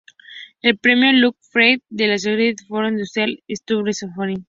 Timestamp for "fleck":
1.51-1.83